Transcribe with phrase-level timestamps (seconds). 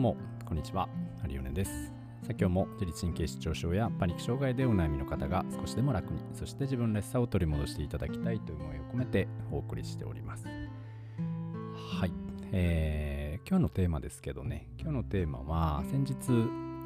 [0.00, 0.16] も、
[0.46, 0.88] こんにちは。
[1.22, 1.92] アリオネです。
[2.22, 10.46] さあ今日も自律神経失調症やパニック障害でお悩みの方が少しでも楽に、そして自分らしさを取り戻していただきたいという思いを込めてお送りしております。
[10.46, 12.12] はい。
[12.52, 16.14] えー、今日のテーマですけどね、今日のテーマは先日、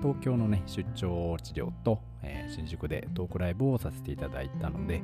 [0.03, 5.03] 東京のね、出張治療と、えー、新宿でトークライブをさせていただいたので、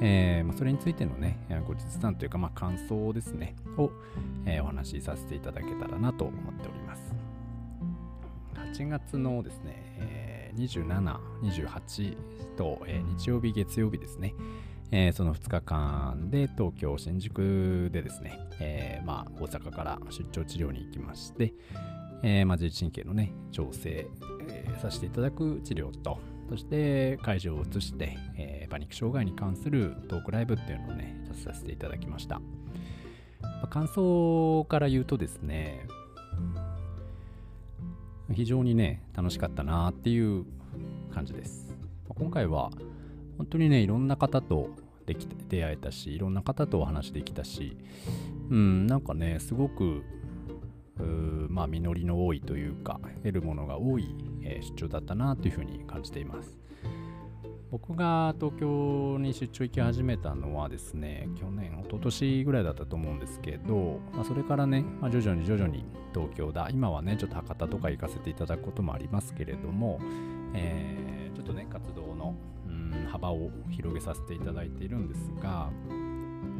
[0.00, 3.92] えーまあ、それについてのね、ご実談というか、まあ、感想ですね、を、
[4.46, 6.81] えー、お話しさせていただけたらなと思っております。
[8.72, 12.16] 8月のですね、えー、27、28
[12.56, 14.34] と、えー、日曜日、月曜日ですね、
[14.90, 21.52] えー、その2日間で東京、新宿でですね、えーまあ、大阪から出張治療に行きまして、
[22.22, 24.06] えーまあ、自律神経のね、調整、
[24.48, 26.18] えー、させていただく治療と、
[26.48, 32.40] そして会場を移して、えー、パニック障害に関するトークライブっていうのをね、させていただきました。
[33.42, 35.86] まあ、感想から言うとですね、
[38.30, 40.44] 非常にね、楽しかったなっていう
[41.12, 41.76] 感じです。
[42.08, 42.70] 今回は
[43.38, 44.70] 本当にね、いろんな方と
[45.06, 47.76] でき出会えたし、いろんな方とお話できたし、
[48.50, 50.02] うん、なんかね、すごく
[51.52, 56.58] まあ、実りの多いというか、得るものが多い、えー、出張だったなというふうに感じています。
[57.72, 70.00] 僕が東京に出張行き始めたのはですね、去年、一昨年ぐらいだったと思うんですけど、まあ、それからね、まあ、徐々に徐々に東京だ、今はね、ちょっと博多とか行かせていただくこともありますけれども、
[70.52, 72.34] えー、ちょっとね、活動の
[72.66, 75.70] うん幅を広げさせていただいているんですが、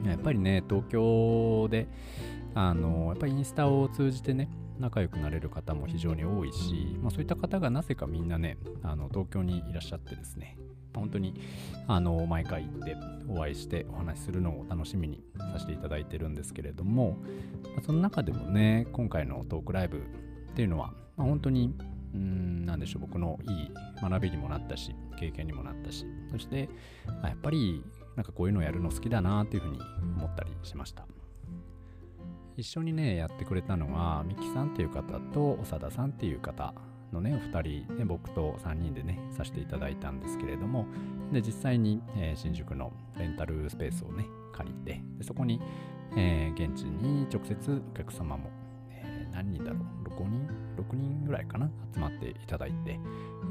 [0.06, 1.88] やっぱりね、東京で、
[2.54, 10.58] あのやっぱりインスタを通じてね仲良くなれる方も非常に多いし、まあ、そういった方がなぜかみんなねあの東京にいらっしゃってですね
[11.00, 11.34] 本当に
[11.86, 12.96] あの毎回行って
[13.28, 17.16] お会いしてお話しするのを楽しみにさせていただいてるんですけれども、
[17.76, 20.00] ま、その中でもね今回のトークライブっ
[20.54, 21.74] ていうのは、まあ、本当に
[22.14, 23.70] うんなでしょう僕のいい
[24.02, 26.68] 学びにもなったし経験にもなったしそして
[27.22, 27.82] やっぱり
[28.16, 29.78] なんかこういうのをやるの好きだなっていうふうに
[30.18, 31.06] 思ったりしました。
[32.56, 36.74] 一緒にねやってくれたのはミキさんっていう方と長田さんっていう方
[37.12, 40.86] のねお二人で僕と3人でねさせていただいたんですけれども
[41.32, 45.60] で実際に、えー、新宿のレンタルスペースをね借りてでそこに、
[46.16, 48.50] えー、現地に直接お客様も、
[48.90, 52.98] えー、何人だろう6人6人ぐらいかな集まっていただいて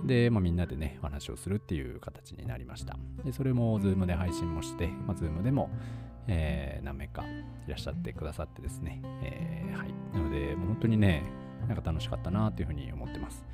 [0.06, 5.70] で、まあ、みんなでねお話をするっていう形になりましたでそれも Zoom で配信もして、まあ、Zoom でも
[6.28, 9.94] えー、何名かいらっしゃってくださってですね、えー、はい。
[10.14, 11.24] なので、もう本当にね、
[11.72, 13.46] なんか楽しかったなというふうに思ってます。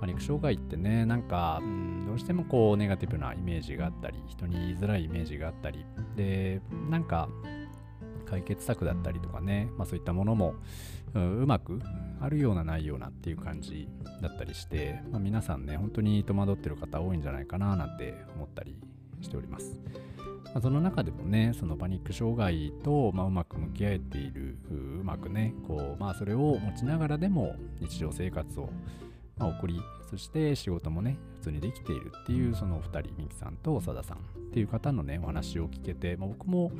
[0.00, 5.84] パニック障害ってね、なんか、うん、どうしてもこう、ネガティブなイメージがあったり、人に言いづらいイメージがあったり、
[6.16, 6.60] で、
[6.90, 7.28] なんか、
[8.26, 10.54] 解決策だったりとかね、まあ、そういったものも、
[11.14, 11.80] うまく
[12.20, 13.88] あるようなないようなっていう感じ
[14.22, 18.76] だったりして、まあ、皆さんね、本当に戸惑ってる方多いんじゃないかななんて思ったり
[19.20, 19.78] しております。
[20.46, 28.70] まあ、その中でもね、そのパニック障害と、まあ、うまく向き合えている、うまくね、こう、まあ、それを持ちながらでも日常生活を、
[29.36, 29.80] まあ、送り、
[30.10, 34.20] そして仕事もね、普通にできているっていう、そのお二人、ミキさんと長田さんっ
[34.52, 36.72] ていう方のね、お話を聞けて、まあ、僕も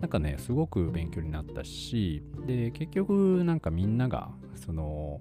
[0.00, 5.20] なんかね、すごく勉強になったし、で、結局なんかみんなが、その、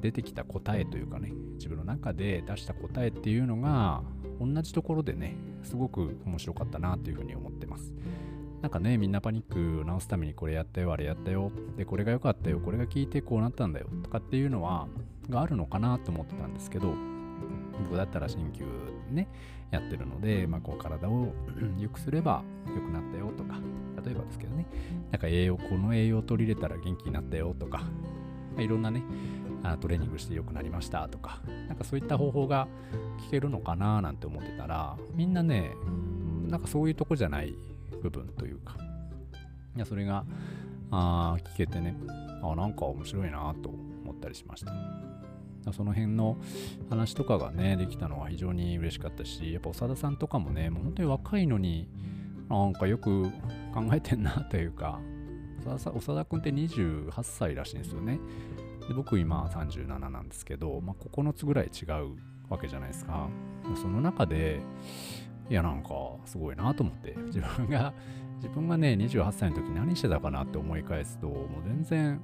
[0.00, 4.02] 出てきた答えというかね、自分の中で出した答えっていうのが、
[4.40, 7.92] 同じところでね、すごく面白かったなというふうに思ってます。
[8.62, 14.88] なんかね、みんなパニックを治すためにこれやったよ、あれやったよ、で、これが良かったよ、これが効いてこうなったんだよとかっていうのは、
[15.28, 16.94] があるのかなと思ってたんですけど、
[17.84, 18.64] 僕だったら鍼灸
[19.10, 19.28] ね、
[19.70, 21.32] やってるので、まあ、こう体を
[21.78, 23.60] 良くすれば良くなったよとか、
[24.04, 24.66] 例えばですけどね、
[25.10, 27.86] なんか栄養、この栄養を取り入れたら元気になったよとか、ま
[28.58, 29.02] あ、いろんなね、
[29.80, 32.68] トレーニングして良くなりましたとか、なんかそういった方法が
[33.26, 35.72] 聞けるのかななんて思ってたら、みんなね、
[36.48, 37.54] なんかそういうとこじゃない
[38.02, 38.76] 部分というか、
[39.76, 40.24] いや、それが、
[40.90, 41.94] あ聞けてね、
[42.42, 44.72] あなんか面白いなと思ったりしました。
[45.72, 46.38] その辺の
[46.88, 51.88] 話とかがね、できたのは非常に嬉しかったし、やっぱ長田さんとかもね、もう本当に若いのに、
[52.48, 53.24] なんかよく
[53.72, 54.98] 考えてんなというか、
[55.64, 58.18] 長田君って28歳らしいんですよね。
[58.90, 62.16] で僕今37なんですけど、まあ、9つぐらい違う
[62.48, 63.28] わけじゃないですか。
[63.80, 64.62] その中で、
[65.48, 65.90] いやなんか
[66.24, 67.94] すごいなと思って、自分が、
[68.38, 72.20] 自分がね、28歳の時何してたかなって思い返すと、もう全然、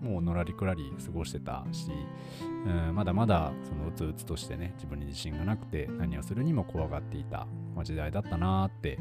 [0.00, 1.90] もうのらりくらり過ごしてたし、
[2.40, 7.46] うん、まだまだそのうつうつとしてね、自分に自信がなくて何をするにも怖がっていた、
[7.76, 8.98] ま、時代だったなって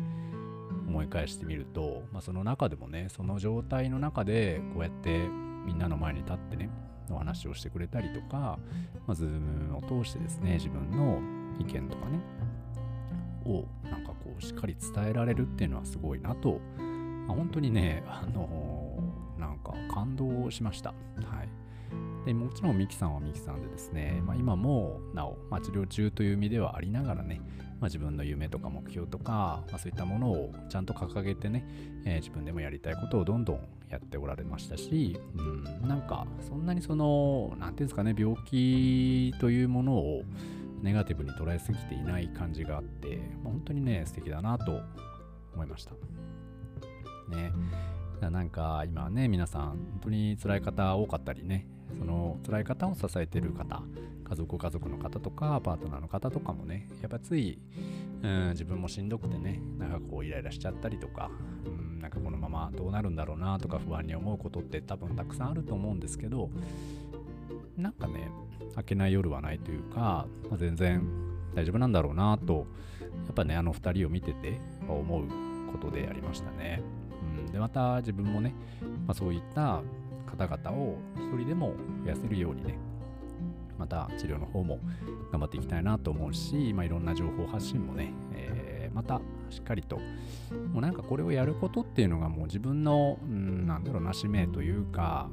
[0.90, 5.22] 思い返してみると、まあ、その中でもね、その状態の中でこうやって
[5.66, 6.70] みんなの前に立ってね、
[7.10, 8.60] お話をしてくれたりとか、
[9.08, 11.20] まあ、ズームを通してですね、自分の
[11.60, 12.20] 意見とかね、
[13.46, 16.60] をなんかこうしっかり伝えられるっていうのはすごいなと、
[17.28, 20.90] まあ、本当にね、あのー、なんか感動しました。
[20.90, 21.61] はい。
[22.26, 27.42] でもちろんミキさんはミキさんでですね、まあ、今もなお、まあ、治療中という意味ではありながらね、
[27.80, 31.66] まあ、自分の夢とか目標とか、まあ、そういったものをちゃんと掲げてね、
[32.06, 33.60] えー、自分でもやりたいことをどんどん
[33.90, 40.24] やっておられましたし、うん、なんかそんなにその、なんていうんですかね、病気というものを
[40.82, 44.80] ネガティブに捉えすぎていない感じがあって、まあ、本当にね、素敵だなと
[45.54, 45.92] 思いました。
[47.36, 47.52] ね。
[48.22, 51.68] なんか今ね、皆さん本当に辛い方多かったりね、
[51.98, 53.84] その辛い方を支えている方、
[54.24, 57.60] 家族家族の方とか、パートナーの方とかもね、やっぱつい、
[58.24, 61.30] うん、自分もしんどくてね、なんかこうイライラしちゃったりとか、
[61.66, 66.50] うん、なんかこのままどうなるんだろうなとか不安に思うことって多分たくさんあると思うんですけど、
[67.78, 68.32] なんかね、
[68.78, 71.04] 明けない夜はないというか、まあ、全然
[71.54, 72.68] 大丈夫なんだろうなと、
[73.26, 75.26] やっぱね、あの2人を見てて思う
[75.72, 76.82] ことでありましたね。
[77.46, 78.54] うん、で、また自分もね、
[79.06, 79.82] まあ、そういった
[80.38, 82.78] 方々を一人でも増やせるようにね、
[83.78, 84.80] また治療の方も
[85.32, 89.98] 頑張っていきたいなと思うし、まあ、いろんな情報発信もね、えー、またしっかりと、
[90.72, 95.30] もうなんかこれをやることっていうのがもう自分の、うん、なんだろうな、使命というか、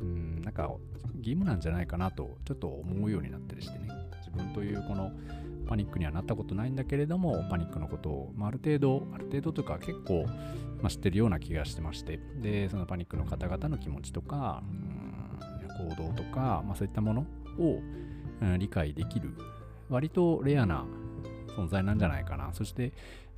[0.00, 0.70] うん、なんか
[1.18, 3.88] 義務なんじゃないかなとちょっと思うようになったりしてね。
[4.38, 5.12] 分というこの
[5.68, 10.24] パニックにはなったことないんだけれどもパニックのことを、まあ、ある程度ある程度というか結構、
[10.80, 12.18] まあ、知ってるような気がしてまして。
[12.40, 14.62] でそのパニックの方々の気持ちとか、
[15.78, 17.26] うん、行動とか、まあ、そういったもの
[17.58, 17.80] を、
[18.40, 19.34] うん、理解できる。
[19.90, 20.84] 割とレアな
[21.56, 22.52] 存在なんじゃないかな。
[22.52, 22.92] そして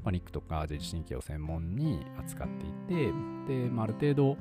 [0.04, 3.12] パニックとか自律神経を専門に扱っていて
[3.46, 4.36] で、まあ、ある程度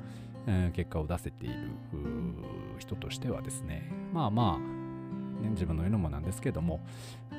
[0.46, 1.54] え結果を出せている
[2.78, 4.79] 人としてはですね、まあまあ、
[5.40, 6.80] ね、自分の言うのもなんですけども、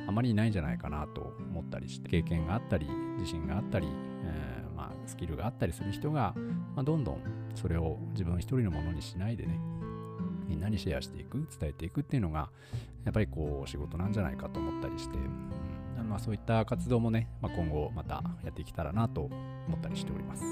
[0.08, 2.88] あまりいないんじゃないかなと思ったりして、経験があったり、
[3.18, 3.88] 自信があったり、
[4.24, 6.34] えー、まあ、スキルがあったりする人が、
[6.76, 7.22] まあ、どんどん
[7.56, 9.60] それを自分一人のものにしないでね、
[10.48, 12.50] みんなにシェアしていく、伝えていくっていうのが、
[13.06, 15.52] やっぱりこう、仕事なんじゃないかと思ったりして、うん
[16.12, 19.22] まあ、そういった活動もね、まあ、今後またやっていけたらなと
[19.68, 20.44] 思ったりしております。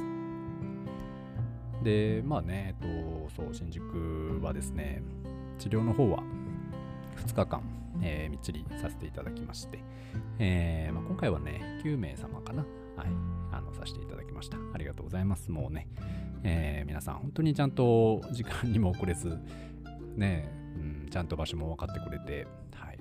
[1.84, 5.02] で、まあね、えっと、そう、新宿はですね、
[5.58, 6.24] 治療の方は
[7.20, 7.62] 2日間、
[8.02, 9.80] えー、みっちりさせていただきまして、
[10.40, 13.08] えーまあ、今回はね、9名様かな、はい、
[13.52, 14.58] あの、させていただきました。
[14.74, 15.52] ありがとうございます。
[15.52, 15.88] もうね、
[16.44, 19.38] えー、皆さん、本当にちゃんと時間にも遅れず、
[20.16, 23.00] ね、うん、ちゃんと場所も分かってくれて、はい、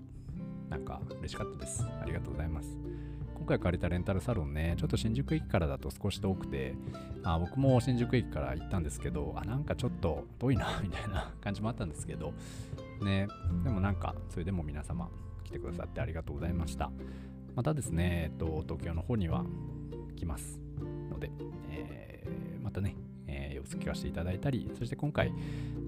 [0.69, 1.85] なんか嬉しかったです。
[2.01, 2.79] ありがとうございます。
[3.35, 6.75] 今回借りたレンタルサロンね、ちょっと新宿駅からだと少し遠くて、
[7.23, 12.35] あ僕も新宿駅から行ったんですけど、あ、なんかちょっと遠いな、みたいな感じもあったんですけど、
[13.05, 13.29] ね、
[13.65, 15.09] でもなんか、それでも皆様
[15.45, 16.91] 来てくださってありがとうございました。
[17.55, 19.45] またですね、えっと、東京の方には
[20.17, 20.61] 来ます
[21.11, 21.31] ので、
[21.71, 22.95] えー、またね、
[23.27, 25.33] えー、様子聞かせていただいたり、そして今回、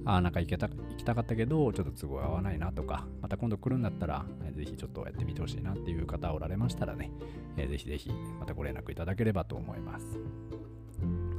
[0.05, 7.11] あなんか行けた行きたかったけど、ちょっと都合合わないなとか、また今度来るんだったら、えー、ぜひちょっとやってみてほしいなっていう方おられましたらね、
[7.57, 10.07] えー、ぜひぜひまたご連絡いただければと思います。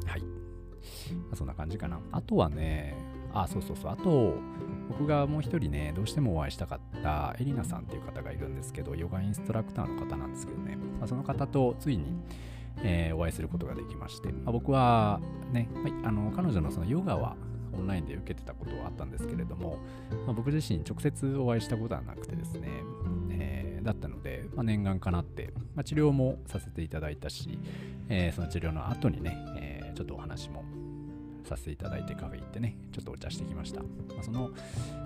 [0.05, 0.21] はい。
[0.21, 0.27] ま
[1.33, 1.99] あ、そんな感じかな。
[2.11, 2.95] あとはね、
[3.33, 4.35] あ、そうそうそう、あと、
[4.91, 12.13] 僕がもう一人ね、どうしてもお会いしたかったエリナさんっていう方がいるんですけど、ヨガインストラクターの方なんですけどね、まあ、その方とついに、
[12.83, 15.21] えー、お会いすることができまして、まあ、僕は
[15.53, 17.37] ね、まあ、あの彼女のそのヨガは
[17.73, 19.77] オンラインで受けてたことはあったんですけれども、
[20.25, 22.67] まあ、僕自身直接お会いしたことはなくてですね、
[23.31, 27.59] えー、だったので、まあ、念願かなって、まあ、治療もさせていただいたし、
[28.09, 30.65] えー、その治療の後にね、えー、ちょっとお話も
[31.43, 33.81] させていただいてカフェ行ってね、ちょっとお茶してきました。
[33.81, 33.87] ま
[34.19, 34.51] あ、その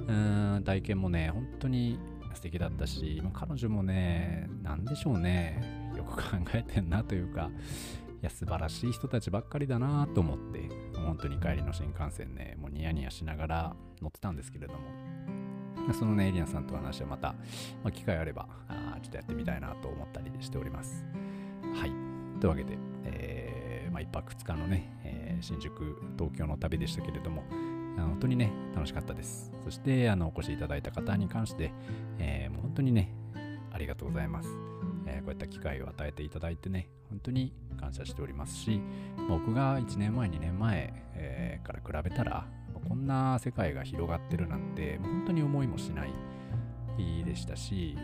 [0.08, 2.00] うん体験もね、本当に
[2.34, 7.50] 素敵だったしま、彼女もね、なんでしょうね、よく考えてんなというか、
[8.22, 14.80] いや、素晴らしい人たちばっかりだなと思って、本当に帰りの新幹線ね、もうニヤニヤしながら乗ってたんですけれども、
[15.94, 17.34] そのね、エリアさんと話はまた、
[17.84, 21.06] まあ、機会あればあ、ちょっとやってみたいなと思ったりしております。
[21.76, 21.92] はい。
[22.40, 23.55] というわけで、えー、
[23.96, 27.44] まあ、1泊2日のね、えー、新宿、東京の旅でしたけれども、
[27.96, 29.54] 本当にね、楽しかったです。
[29.64, 31.72] そして、あの、お越しいただいた方に関して、
[32.20, 33.16] えー、もう本当にね、
[33.72, 34.50] ありがとうございます。
[35.06, 38.82] えー、こういった機会を与えていただいてね、本当に感謝しておりますし、
[39.30, 42.46] 僕が1年前、2年前、えー、から比べたら、
[42.90, 46.12] こんな世界が広がってるなんて、本当に思いもしない
[47.24, 47.98] でしたし、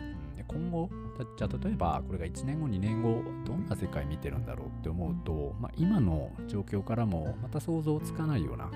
[0.52, 0.90] 今後、
[1.36, 8.70] じゃあ例えばこれが1年後、2年後、どんな世界見てるんだろうって思うと、まあ、今の状況からもまた想像つかないような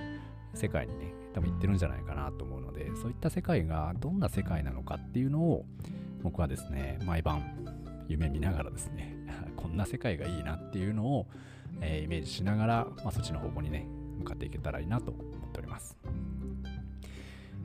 [0.55, 5.65] 世界にね、多分行ってるんじゃないかなと思うので、そういった世界がどんな世界なのかっていうのを、
[6.23, 7.43] 僕はですね、毎晩
[8.09, 9.15] 夢見ながらですね、
[9.57, 11.27] こんな世界がいいなっていうのを、
[11.81, 13.87] えー、イメージしながら、まあ、そっちの方向にね、
[14.19, 15.97] 向かっていけたらいいなと思っております。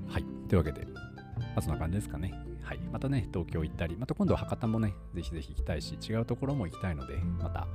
[0.08, 0.26] はい。
[0.50, 0.86] というわけで、
[1.54, 2.34] まあ、そんな感じですかね。
[2.64, 2.80] はい。
[2.92, 7.68] またね、東京行ったり、また今度は博多もね、ぜひぜひ行きたいし、違うところも行きたいので、また、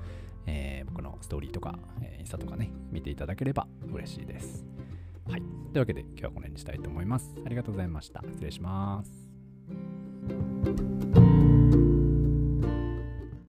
[0.47, 4.64] えー、僕のストーリーとか、えー、インスタとかね、見ていただければ嬉しいです。
[5.28, 5.40] はい。
[5.40, 7.35] というわけで、今日はこの辺にしたいと思います。
[7.45, 8.23] ありがとうございました。
[8.23, 9.25] 失礼します。